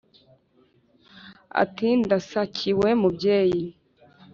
[1.61, 3.63] ati"ndasakiwe mubyeyi